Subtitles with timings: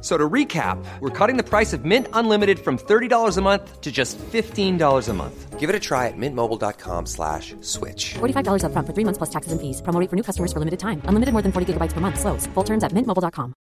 [0.00, 3.90] So to recap, we're cutting the price of Mint Unlimited from $30 a month to
[3.90, 5.58] just $15 a month.
[5.58, 8.14] Give it a try at mintmobile.com slash switch.
[8.14, 9.82] $45 up front for three months plus taxes and fees.
[9.82, 11.00] Promo for new customers for limited time.
[11.06, 12.20] Unlimited more than 40 gigabytes per month.
[12.20, 12.46] Slows.
[12.54, 13.54] Full terms at mintmobile.com.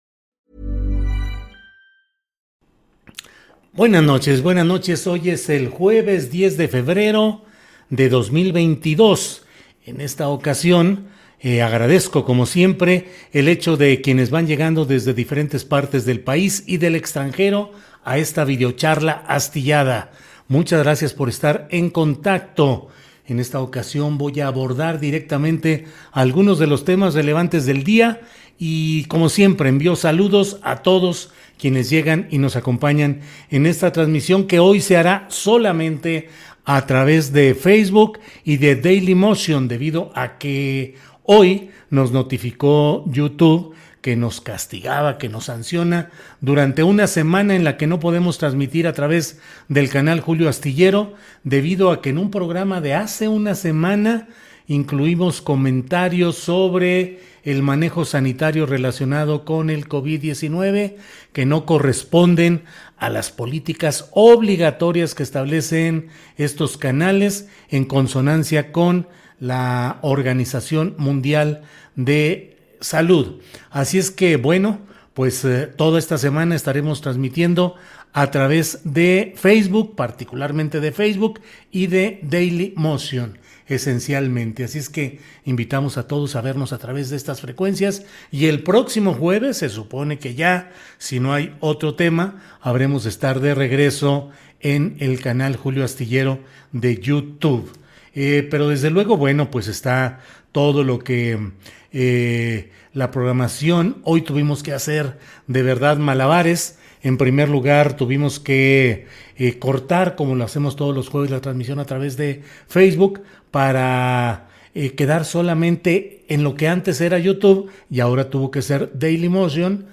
[3.75, 5.07] Buenas noches, buenas noches.
[5.07, 7.41] Hoy es el jueves 10 de febrero
[7.89, 9.45] de 2022.
[9.85, 11.07] En esta ocasión
[11.43, 16.63] eh, agradezco, como siempre, el hecho de quienes van llegando desde diferentes partes del país
[16.65, 17.73] y del extranjero
[18.05, 20.11] a esta videocharla astillada.
[20.47, 22.87] Muchas gracias por estar en contacto.
[23.27, 28.21] En esta ocasión voy a abordar directamente algunos de los temas relevantes del día
[28.57, 33.19] y como siempre envío saludos a todos quienes llegan y nos acompañan
[33.49, 36.29] en esta transmisión que hoy se hará solamente
[36.65, 43.73] a través de Facebook y de Daily Motion debido a que Hoy nos notificó YouTube
[44.01, 48.87] que nos castigaba, que nos sanciona durante una semana en la que no podemos transmitir
[48.87, 51.13] a través del canal Julio Astillero,
[51.45, 54.27] debido a que en un programa de hace una semana
[54.67, 60.95] incluimos comentarios sobre el manejo sanitario relacionado con el COVID-19
[61.31, 62.65] que no corresponden
[62.97, 69.07] a las políticas obligatorias que establecen estos canales en consonancia con
[69.39, 71.63] la Organización Mundial
[71.95, 73.41] de Salud.
[73.69, 74.79] Así es que, bueno,
[75.13, 77.75] pues eh, toda esta semana estaremos transmitiendo
[78.13, 81.39] a través de Facebook, particularmente de Facebook
[81.71, 84.63] y de Daily Motion esencialmente.
[84.63, 88.63] Así es que invitamos a todos a vernos a través de estas frecuencias y el
[88.63, 93.55] próximo jueves se supone que ya, si no hay otro tema, habremos de estar de
[93.55, 94.29] regreso
[94.59, 96.39] en el canal Julio Astillero
[96.71, 97.71] de YouTube.
[98.15, 100.19] Eh, pero desde luego, bueno, pues está
[100.51, 101.51] todo lo que
[101.91, 103.97] eh, la programación.
[104.03, 106.77] Hoy tuvimos que hacer de verdad malabares.
[107.01, 109.07] En primer lugar, tuvimos que
[109.37, 114.49] eh, cortar, como lo hacemos todos los jueves, la transmisión a través de Facebook para
[114.95, 119.85] quedar solamente en lo que antes era YouTube y ahora tuvo que ser Daily Motion.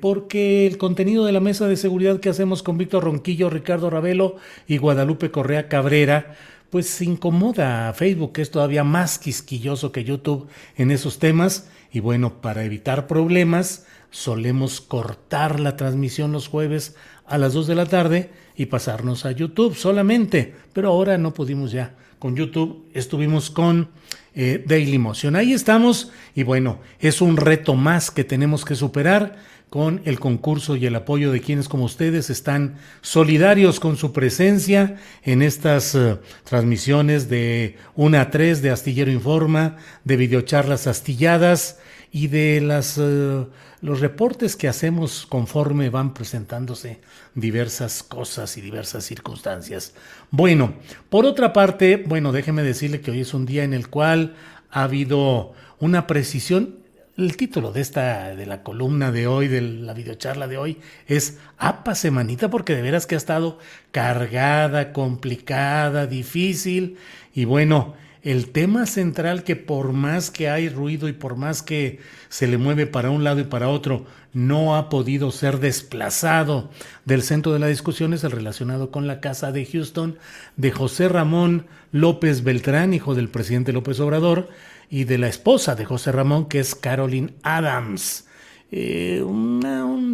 [0.00, 4.34] porque el contenido de la mesa de seguridad que hacemos con Víctor Ronquillo, Ricardo Ravelo
[4.66, 6.34] y Guadalupe Correa Cabrera,
[6.70, 11.68] pues incomoda a Facebook, que es todavía más quisquilloso que YouTube en esos temas.
[11.92, 16.94] Y bueno, para evitar problemas, solemos cortar la transmisión los jueves
[17.26, 20.54] a las 2 de la tarde y pasarnos a YouTube solamente.
[20.72, 23.88] Pero ahora no pudimos ya con YouTube, estuvimos con
[24.34, 25.36] eh, Daily Motion.
[25.36, 29.36] Ahí estamos y bueno, es un reto más que tenemos que superar
[29.70, 34.96] con el concurso y el apoyo de quienes como ustedes están solidarios con su presencia
[35.22, 41.78] en estas eh, transmisiones de 1 a 3 de Astillero Informa, de videocharlas astilladas
[42.10, 43.44] y de las, eh,
[43.82, 47.00] los reportes que hacemos conforme van presentándose
[47.34, 49.92] diversas cosas y diversas circunstancias.
[50.30, 50.74] Bueno,
[51.10, 54.34] por otra parte, bueno, déjeme decirle que hoy es un día en el cual
[54.70, 56.77] ha habido una precisión
[57.18, 60.78] el título de esta, de la columna de hoy, de la videocharla de hoy,
[61.08, 63.58] es APA Semanita, porque de veras que ha estado
[63.90, 66.96] cargada, complicada, difícil.
[67.34, 71.98] Y bueno, el tema central que por más que hay ruido y por más que
[72.28, 76.70] se le mueve para un lado y para otro, no ha podido ser desplazado
[77.04, 80.18] del centro de la discusión es el relacionado con la casa de Houston
[80.56, 84.48] de José Ramón López Beltrán, hijo del presidente López Obrador,
[84.90, 88.26] y de la esposa de José Ramón, que es Carolyn Adams.
[88.70, 89.24] eh,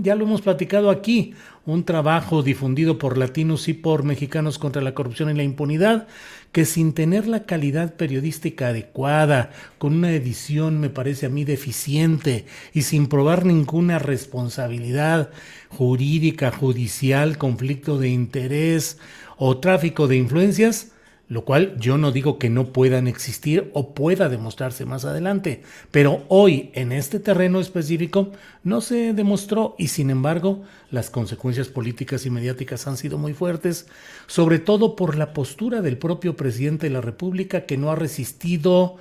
[0.03, 1.35] ya lo hemos platicado aquí,
[1.67, 6.06] un trabajo difundido por latinos y por mexicanos contra la corrupción y la impunidad,
[6.53, 12.44] que sin tener la calidad periodística adecuada, con una edición me parece a mí deficiente
[12.73, 15.31] y sin probar ninguna responsabilidad
[15.70, 18.99] jurídica, judicial, conflicto de interés
[19.37, 20.93] o tráfico de influencias,
[21.29, 26.25] lo cual yo no digo que no puedan existir o pueda demostrarse más adelante, pero
[26.29, 28.31] hoy en este terreno específico
[28.62, 33.87] no se demostró y sin embargo las consecuencias políticas y mediáticas han sido muy fuertes,
[34.26, 38.97] sobre todo por la postura del propio presidente de la República que no ha resistido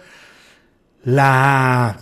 [1.04, 2.00] la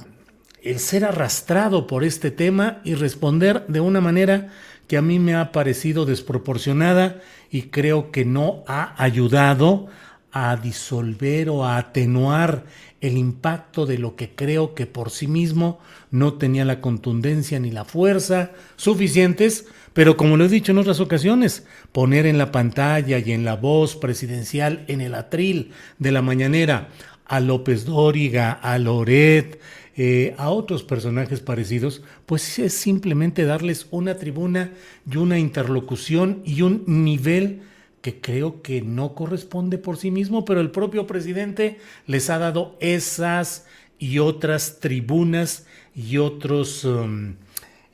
[0.61, 4.49] el ser arrastrado por este tema y responder de una manera
[4.87, 7.19] que a mí me ha parecido desproporcionada
[7.49, 9.87] y creo que no ha ayudado
[10.31, 12.65] a disolver o a atenuar
[13.01, 15.79] el impacto de lo que creo que por sí mismo
[16.11, 20.99] no tenía la contundencia ni la fuerza suficientes, pero como lo he dicho en otras
[20.99, 26.21] ocasiones, poner en la pantalla y en la voz presidencial, en el atril de la
[26.21, 26.89] mañanera,
[27.25, 29.59] a López Dóriga, a Loret,
[29.97, 34.71] eh, a otros personajes parecidos, pues es simplemente darles una tribuna
[35.09, 37.61] y una interlocución y un nivel
[38.01, 42.75] que creo que no corresponde por sí mismo, pero el propio presidente les ha dado
[42.79, 43.65] esas
[43.99, 45.65] y otras tribunas
[45.95, 47.35] y otras um,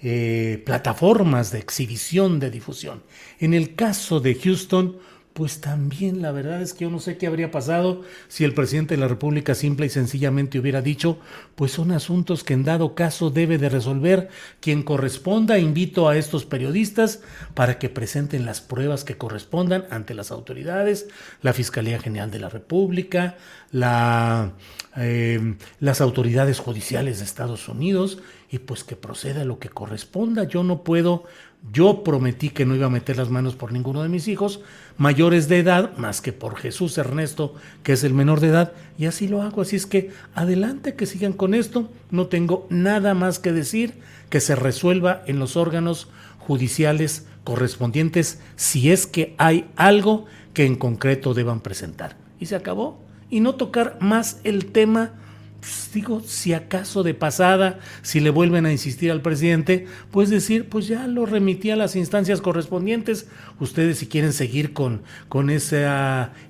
[0.02, 3.04] eh, plataformas de exhibición, de difusión.
[3.40, 4.98] En el caso de Houston,
[5.38, 8.96] pues también la verdad es que yo no sé qué habría pasado si el presidente
[8.96, 11.20] de la República simple y sencillamente hubiera dicho,
[11.54, 14.30] pues son asuntos que en dado caso debe de resolver
[14.62, 15.60] quien corresponda.
[15.60, 17.22] Invito a estos periodistas
[17.54, 21.08] para que presenten las pruebas que correspondan ante las autoridades,
[21.44, 23.38] la Fiscalía General de la República,
[23.70, 24.54] la,
[24.96, 28.18] eh, las autoridades judiciales de Estados Unidos
[28.50, 30.46] y pues que proceda lo que corresponda.
[30.46, 31.26] Yo no puedo
[31.72, 34.62] yo prometí que no iba a meter las manos por ninguno de mis hijos
[34.98, 39.06] mayores de edad, más que por Jesús Ernesto, que es el menor de edad, y
[39.06, 39.62] así lo hago.
[39.62, 41.90] Así es que adelante que sigan con esto.
[42.10, 43.96] No tengo nada más que decir
[44.30, 46.08] que se resuelva en los órganos
[46.40, 52.18] judiciales correspondientes si es que hay algo que en concreto deban presentar.
[52.40, 53.00] Y se acabó.
[53.30, 55.12] Y no tocar más el tema
[55.60, 60.70] pues, digo, si acaso de pasada, si le vuelven a insistir al presidente, pues decir,
[60.70, 63.28] pues ya lo remití a las instancias correspondientes.
[63.60, 65.88] Ustedes si quieren seguir con, con ese,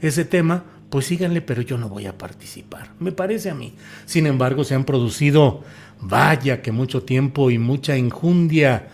[0.02, 2.92] ese tema, pues síganle, pero yo no voy a participar.
[3.00, 3.74] Me parece a mí.
[4.06, 5.64] Sin embargo, se han producido,
[6.02, 8.90] vaya que mucho tiempo y mucha injundia,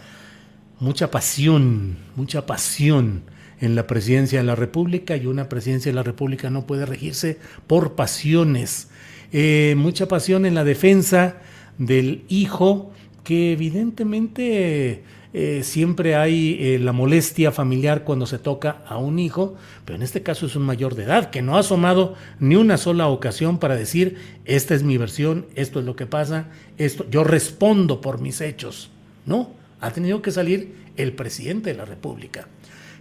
[0.80, 3.24] mucha pasión, mucha pasión
[3.60, 7.40] en la presidencia de la República y una presidencia de la República no puede regirse
[7.66, 8.90] por pasiones
[9.34, 11.38] eh, mucha pasión en la defensa
[11.78, 12.92] del hijo,
[13.24, 15.04] que evidentemente
[15.34, 20.04] eh, siempre hay eh, la molestia familiar cuando se toca a un hijo, pero en
[20.04, 23.58] este caso es un mayor de edad que no ha asomado ni una sola ocasión
[23.58, 26.46] para decir, esta es mi versión, esto es lo que pasa,
[26.78, 28.92] esto, yo respondo por mis hechos.
[29.26, 29.50] No,
[29.82, 32.48] ha tenido que salir el presidente de la República.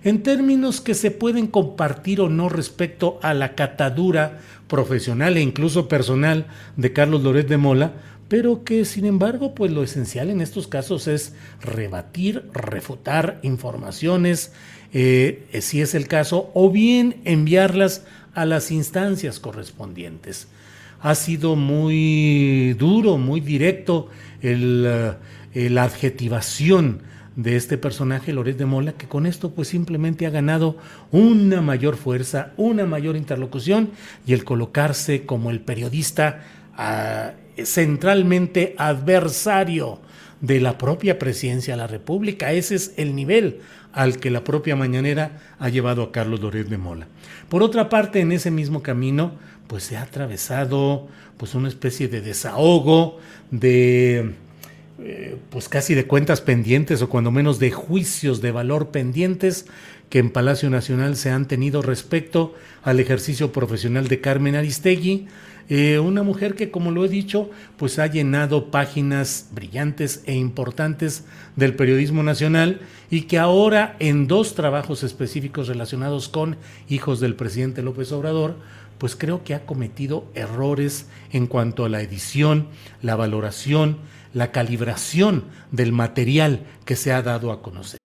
[0.05, 4.40] En términos que se pueden compartir o no respecto a la catadura
[4.72, 6.46] profesional e incluso personal
[6.78, 7.92] de Carlos Loret de Mola,
[8.28, 14.52] pero que sin embargo, pues lo esencial en estos casos es rebatir, refutar informaciones,
[14.94, 20.48] eh, si es el caso, o bien enviarlas a las instancias correspondientes.
[21.02, 24.08] Ha sido muy duro, muy directo
[24.40, 24.86] el,
[25.52, 27.02] eh, la adjetivación
[27.37, 30.76] de este personaje, Loret de Mola, que con esto pues simplemente ha ganado
[31.11, 33.90] una mayor fuerza, una mayor interlocución
[34.26, 36.45] y el colocarse como el periodista
[36.76, 37.33] ah,
[37.64, 40.00] centralmente adversario
[40.40, 42.52] de la propia presidencia de la República.
[42.52, 43.61] Ese es el nivel
[43.92, 47.06] al que la propia mañanera ha llevado a Carlos Loret de Mola.
[47.49, 49.33] Por otra parte, en ese mismo camino,
[49.66, 53.18] pues se ha atravesado pues una especie de desahogo,
[53.50, 54.35] de
[54.99, 59.66] eh, pues casi de cuentas pendientes o cuando menos de juicios de valor pendientes
[60.11, 65.28] que en Palacio Nacional se han tenido respecto al ejercicio profesional de Carmen Aristegui,
[65.70, 71.25] eh, una mujer que como lo he dicho, pues ha llenado páginas brillantes e importantes
[71.56, 72.80] del periodismo nacional
[73.11, 76.58] y que ahora en dos trabajos específicos relacionados con
[76.90, 78.56] hijos del presidente López Obrador,
[78.99, 82.68] pues creo que ha cometido errores en cuanto a la edición,
[83.00, 83.96] la valoración,
[84.32, 87.98] la calibración del material que se ha dado a conocer.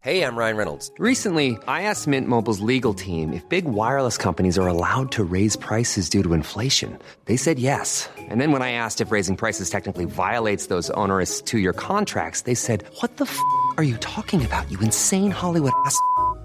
[0.00, 0.92] Hey, I'm Ryan Reynolds.
[0.98, 5.56] Recently, I asked Mint Mobile's legal team if big wireless companies are allowed to raise
[5.56, 6.96] prices due to inflation.
[7.24, 8.08] They said yes.
[8.16, 12.42] And then when I asked if raising prices technically violates those onerous two year contracts,
[12.42, 13.38] they said, What the f
[13.76, 15.98] are you talking about, you insane Hollywood ass?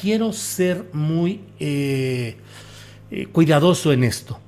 [0.00, 2.36] quiero ser muy eh,
[3.10, 4.38] eh, cuidadoso en esto.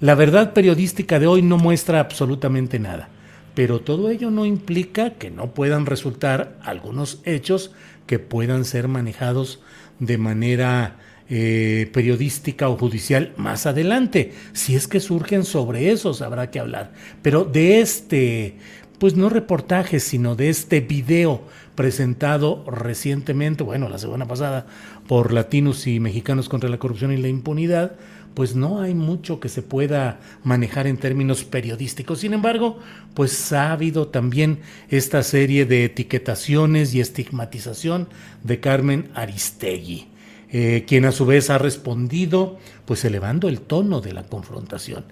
[0.00, 3.08] La verdad periodística de hoy no muestra absolutamente nada,
[3.54, 7.72] pero todo ello no implica que no puedan resultar algunos hechos
[8.06, 9.60] que puedan ser manejados
[9.98, 10.96] de manera
[11.30, 14.32] eh, periodística o judicial más adelante.
[14.52, 16.92] Si es que surgen sobre esos, habrá que hablar.
[17.20, 18.56] Pero de este,
[18.98, 21.42] pues no reportaje, sino de este video
[21.74, 24.66] presentado recientemente, bueno, la semana pasada,
[25.06, 27.92] por Latinos y Mexicanos contra la Corrupción y la Impunidad,
[28.34, 32.20] pues no hay mucho que se pueda manejar en términos periodísticos.
[32.20, 32.78] Sin embargo,
[33.14, 38.08] pues ha habido también esta serie de etiquetaciones y estigmatización
[38.44, 40.08] de Carmen Aristegui,
[40.50, 45.04] eh, quien a su vez ha respondido pues elevando el tono de la confrontación.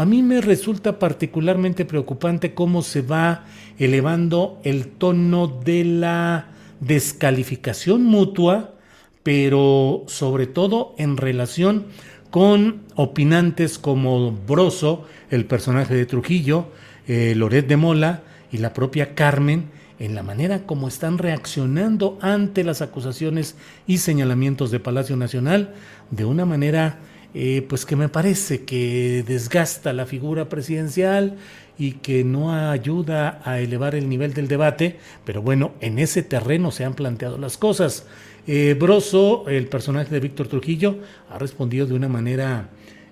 [0.00, 3.44] A mí me resulta particularmente preocupante cómo se va
[3.78, 6.46] elevando el tono de la
[6.80, 8.76] descalificación mutua,
[9.22, 11.84] pero sobre todo en relación
[12.30, 16.68] con opinantes como Broso, el personaje de Trujillo,
[17.06, 22.64] eh, Loret de Mola y la propia Carmen, en la manera como están reaccionando ante
[22.64, 23.54] las acusaciones
[23.86, 25.74] y señalamientos de Palacio Nacional
[26.10, 27.00] de una manera
[27.32, 31.36] eh, pues que me parece que desgasta la figura presidencial
[31.78, 36.72] y que no ayuda a elevar el nivel del debate, pero bueno, en ese terreno
[36.72, 38.06] se han planteado las cosas.
[38.46, 40.98] Eh, Broso, el personaje de Víctor Trujillo,
[41.30, 42.68] ha respondido de una manera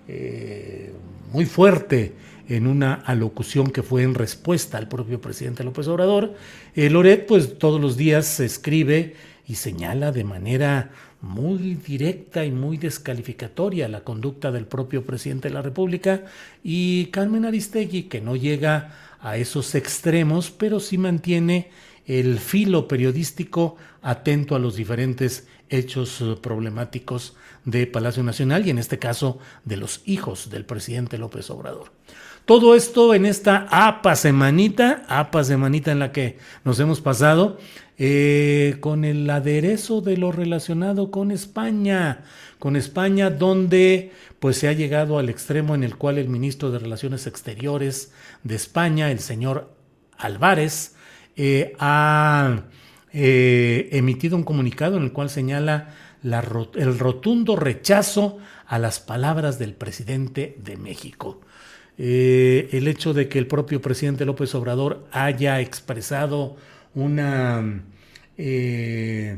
[0.09, 0.93] eh,
[1.33, 2.13] muy fuerte
[2.49, 6.35] en una alocución que fue en respuesta al propio presidente López Obrador.
[6.75, 9.15] Loret, pues todos los días se escribe
[9.47, 15.55] y señala de manera muy directa y muy descalificatoria la conducta del propio presidente de
[15.55, 16.25] la República
[16.63, 21.71] y Carmen Aristegui, que no llega a esos extremos, pero sí mantiene
[22.07, 28.79] el filo periodístico atento a los diferentes hechos eh, problemáticos de Palacio Nacional y en
[28.79, 31.93] este caso de los hijos del presidente López Obrador.
[32.49, 37.59] Todo esto en esta APA semanita, APA semanita en la que nos hemos pasado,
[37.99, 42.25] eh, con el aderezo de lo relacionado con España,
[42.59, 46.79] con España donde pues se ha llegado al extremo en el cual el ministro de
[46.79, 48.15] Relaciones Exteriores
[48.45, 49.71] de España, el señor
[50.17, 50.95] Álvarez,
[51.37, 52.63] eh, ha
[53.13, 59.75] eh, emitido un comunicado en el cual señala el rotundo rechazo a las palabras del
[59.75, 61.43] presidente de México.
[61.99, 66.57] El hecho de que el propio presidente López Obrador haya expresado
[66.95, 67.83] una,
[68.37, 69.37] eh,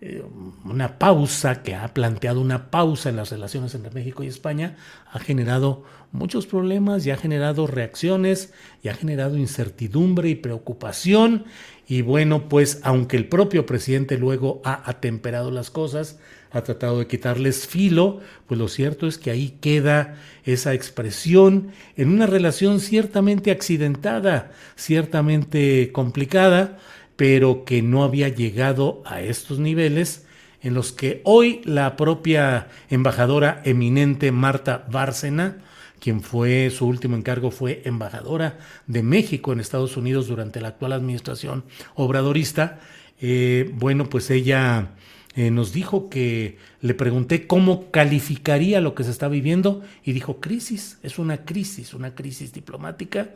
[0.00, 0.22] eh,
[0.64, 4.76] una pausa, que ha planteado una pausa en las relaciones entre México y España,
[5.10, 8.52] ha generado muchos problemas y ha generado reacciones
[8.82, 11.44] y ha generado incertidumbre y preocupación.
[11.86, 16.18] Y bueno, pues aunque el propio presidente luego ha atemperado las cosas,
[16.52, 22.10] ha tratado de quitarles filo, pues lo cierto es que ahí queda esa expresión en
[22.10, 26.78] una relación ciertamente accidentada, ciertamente complicada,
[27.16, 30.26] pero que no había llegado a estos niveles
[30.60, 35.58] en los que hoy la propia embajadora eminente Marta Bárcena,
[35.98, 40.92] quien fue su último encargo fue embajadora de México en Estados Unidos durante la actual
[40.92, 42.80] administración obradorista,
[43.20, 44.90] eh, bueno, pues ella
[45.34, 50.40] eh, nos dijo que le pregunté cómo calificaría lo que se está viviendo y dijo
[50.40, 53.30] crisis, es una crisis, una crisis diplomática.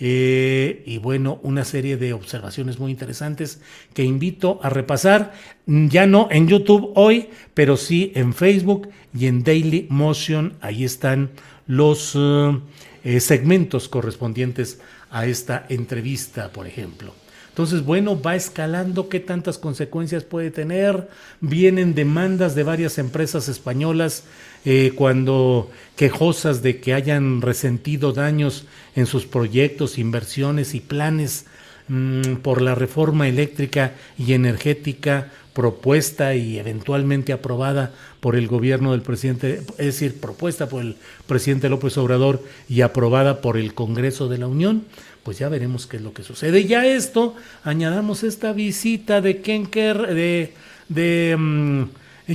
[0.00, 3.60] Eh, y bueno, una serie de observaciones muy interesantes
[3.94, 5.32] que invito a repasar,
[5.66, 10.54] ya no en YouTube hoy, pero sí en Facebook y en Daily Motion.
[10.60, 11.30] Ahí están
[11.66, 14.80] los eh, segmentos correspondientes
[15.10, 17.12] a esta entrevista, por ejemplo.
[17.58, 21.08] Entonces, bueno, va escalando qué tantas consecuencias puede tener.
[21.40, 24.22] Vienen demandas de varias empresas españolas
[24.64, 31.46] eh, cuando quejosas de que hayan resentido daños en sus proyectos, inversiones y planes
[31.88, 39.02] mm, por la reforma eléctrica y energética propuesta y eventualmente aprobada por el gobierno del
[39.02, 40.94] presidente, es decir, propuesta por el
[41.26, 44.84] presidente López Obrador y aprobada por el Congreso de la Unión
[45.28, 46.62] pues ya veremos qué es lo que sucede.
[46.62, 50.54] Y a esto añadamos esta visita de, Ken de,
[50.88, 51.82] de mm,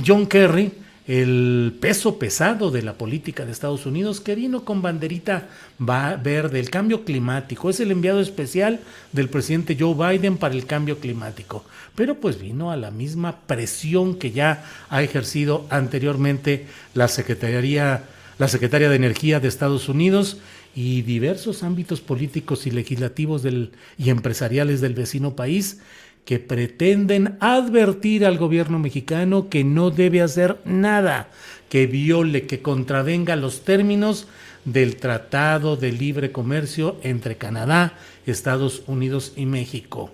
[0.06, 0.70] John Kerry,
[1.08, 6.70] el peso pesado de la política de Estados Unidos, que vino con banderita verde, el
[6.70, 7.68] cambio climático.
[7.68, 8.78] Es el enviado especial
[9.10, 11.64] del presidente Joe Biden para el cambio climático.
[11.96, 18.04] Pero pues vino a la misma presión que ya ha ejercido anteriormente la Secretaría,
[18.38, 20.36] la Secretaria de Energía de Estados Unidos
[20.74, 23.42] y diversos ámbitos políticos y legislativos
[23.96, 25.80] y empresariales del vecino país
[26.24, 31.28] que pretenden advertir al gobierno mexicano que no debe hacer nada
[31.68, 34.26] que viole, que contravenga los términos
[34.64, 40.10] del Tratado de Libre Comercio entre Canadá, Estados Unidos y México.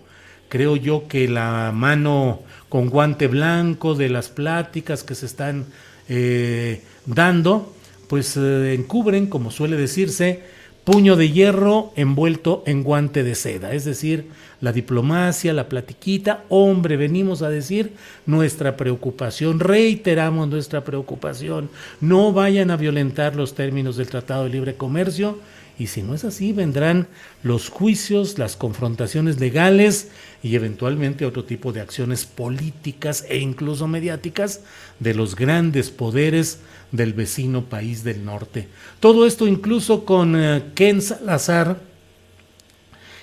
[0.49, 5.67] Creo yo que la mano con guante blanco de las pláticas que se están
[6.09, 7.75] eh, dando,
[8.11, 10.43] pues eh, encubren, como suele decirse,
[10.83, 14.26] puño de hierro envuelto en guante de seda, es decir,
[14.61, 17.93] la diplomacia, la platiquita, hombre, venimos a decir
[18.26, 24.75] nuestra preocupación, reiteramos nuestra preocupación, no vayan a violentar los términos del Tratado de Libre
[24.75, 25.38] Comercio,
[25.80, 27.08] y si no es así, vendrán
[27.42, 30.08] los juicios, las confrontaciones legales
[30.42, 34.60] y eventualmente otro tipo de acciones políticas e incluso mediáticas
[34.99, 36.58] de los grandes poderes
[36.92, 38.68] del vecino país del norte.
[39.00, 41.80] Todo esto incluso con eh, Ken Salazar,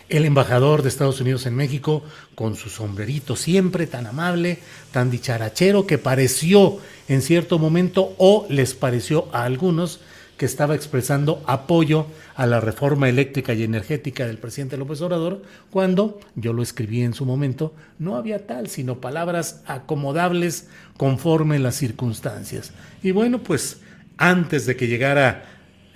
[0.10, 2.02] el embajador de Estados Unidos en México,
[2.34, 4.58] con su sombrerito siempre tan amable,
[4.92, 10.00] tan dicharachero, que pareció en cierto momento, o les pareció a algunos,
[10.38, 15.42] que estaba expresando apoyo a la reforma eléctrica y energética del presidente López Obrador,
[15.72, 21.76] cuando, yo lo escribí en su momento, no había tal, sino palabras acomodables conforme las
[21.76, 22.72] circunstancias.
[23.02, 23.82] Y bueno, pues
[24.18, 25.46] antes de que llegara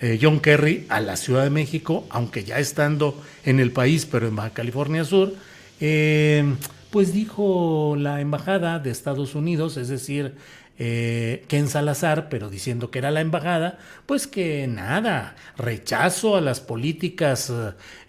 [0.02, 4.28] eh, John Kerry a la Ciudad de México, aunque ya estando en el país, pero
[4.28, 5.34] en Baja California Sur,
[5.80, 6.56] eh,
[6.90, 10.34] pues dijo la embajada de Estados Unidos, es decir,
[10.84, 16.60] eh, Ken Salazar, pero diciendo que era la embajada, pues que nada, rechazo a las
[16.60, 17.54] políticas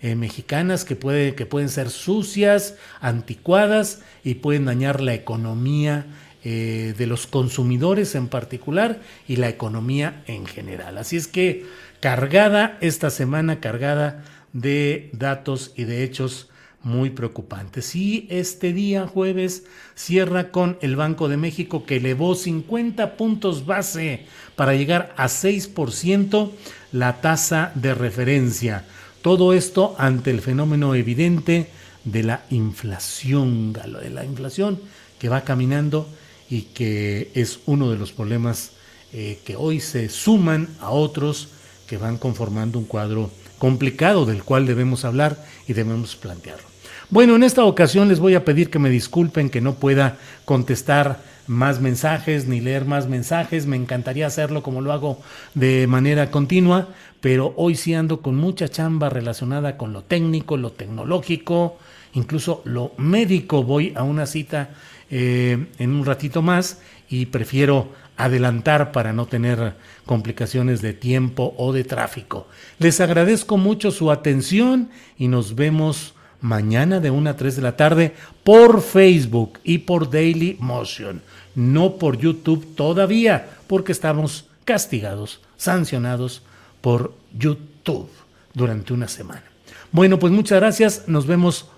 [0.00, 0.96] eh, mexicanas que,
[1.37, 6.06] que pueden ser sucias, anticuadas y pueden dañar la economía
[6.44, 10.96] eh, de los consumidores en particular y la economía en general.
[10.96, 11.66] Así es que
[12.00, 16.48] cargada esta semana, cargada de datos y de hechos
[16.85, 17.83] muy preocupante.
[17.83, 19.64] Sí, este día jueves
[19.95, 26.51] cierra con el Banco de México que elevó 50 puntos base para llegar a 6%
[26.92, 28.85] la tasa de referencia.
[29.23, 31.68] Todo esto ante el fenómeno evidente
[32.05, 34.81] de la inflación, de la inflación
[35.18, 36.09] que va caminando
[36.51, 38.73] y que es uno de los problemas
[39.12, 41.49] eh, que hoy se suman a otros
[41.87, 46.71] que van conformando un cuadro complicado del cual debemos hablar y debemos plantearlo.
[47.12, 51.20] Bueno, en esta ocasión les voy a pedir que me disculpen que no pueda contestar
[51.46, 53.66] más mensajes ni leer más mensajes.
[53.66, 55.20] Me encantaría hacerlo como lo hago
[55.53, 56.88] de manera continua,
[57.20, 61.77] pero hoy sí ando con mucha chamba relacionada con lo técnico, lo tecnológico,
[62.14, 63.62] incluso lo médico.
[63.62, 64.70] Voy a una cita
[65.11, 69.75] eh, en un ratito más y prefiero adelantar para no tener
[70.07, 72.48] complicaciones de tiempo o de tráfico.
[72.79, 77.76] Les agradezco mucho su atención y nos vemos mañana de 1 a 3 de la
[77.76, 81.22] tarde por Facebook y por Daily Motion,
[81.55, 86.42] no por YouTube todavía, porque estamos castigados, sancionados
[86.83, 88.11] por YouTube
[88.52, 89.44] durante una semana.
[89.92, 91.68] Bueno, pues muchas gracias, nos vemos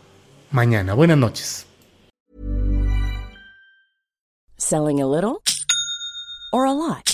[0.50, 0.94] mañana.
[0.94, 1.66] Buenas noches.
[4.56, 5.42] Selling a little
[6.52, 7.13] or a lot.